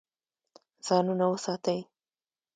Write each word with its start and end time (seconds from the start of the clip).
ځانونه 0.85 1.25
وساتئ. 1.31 1.79